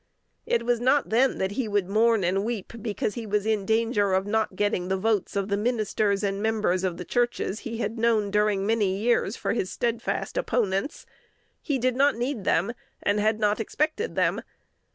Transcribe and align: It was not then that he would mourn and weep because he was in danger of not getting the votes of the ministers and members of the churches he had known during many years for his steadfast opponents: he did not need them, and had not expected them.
It 0.47 0.65
was 0.65 0.79
not 0.79 1.09
then 1.09 1.37
that 1.37 1.51
he 1.51 1.67
would 1.67 1.87
mourn 1.87 2.23
and 2.23 2.43
weep 2.43 2.73
because 2.81 3.13
he 3.13 3.27
was 3.27 3.45
in 3.45 3.67
danger 3.67 4.13
of 4.13 4.25
not 4.25 4.55
getting 4.55 4.87
the 4.87 4.97
votes 4.97 5.35
of 5.35 5.47
the 5.47 5.57
ministers 5.57 6.23
and 6.23 6.41
members 6.41 6.83
of 6.83 6.97
the 6.97 7.05
churches 7.05 7.59
he 7.59 7.77
had 7.77 7.99
known 7.99 8.31
during 8.31 8.65
many 8.65 8.97
years 8.97 9.35
for 9.35 9.53
his 9.53 9.69
steadfast 9.71 10.37
opponents: 10.39 11.05
he 11.61 11.77
did 11.77 11.95
not 11.95 12.15
need 12.15 12.45
them, 12.45 12.73
and 13.03 13.19
had 13.19 13.39
not 13.39 13.59
expected 13.59 14.15
them. 14.15 14.41